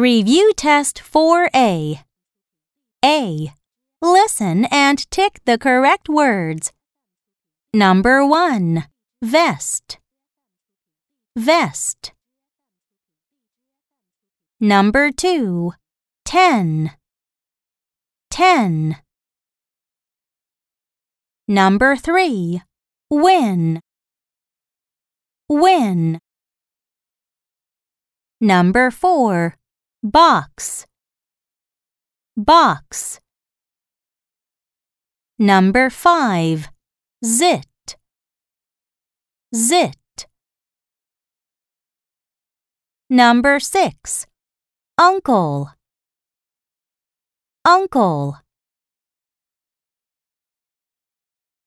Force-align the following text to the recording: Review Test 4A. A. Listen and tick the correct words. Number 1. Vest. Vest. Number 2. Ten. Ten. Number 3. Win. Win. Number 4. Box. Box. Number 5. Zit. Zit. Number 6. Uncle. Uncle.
Review 0.00 0.54
Test 0.56 1.02
4A. 1.02 2.04
A. 3.04 3.52
Listen 4.00 4.64
and 4.70 5.10
tick 5.10 5.40
the 5.44 5.58
correct 5.58 6.08
words. 6.08 6.72
Number 7.74 8.24
1. 8.24 8.84
Vest. 9.20 9.98
Vest. 11.36 12.12
Number 14.58 15.10
2. 15.10 15.74
Ten. 16.24 16.92
Ten. 18.30 18.96
Number 21.46 21.94
3. 21.94 22.62
Win. 23.10 23.80
Win. 25.50 26.18
Number 28.40 28.90
4. 28.90 29.59
Box. 30.02 30.86
Box. 32.34 33.20
Number 35.38 35.90
5. 35.90 36.68
Zit. 37.22 37.96
Zit. 39.54 40.26
Number 43.10 43.60
6. 43.60 44.26
Uncle. 44.96 45.70
Uncle. 47.66 48.38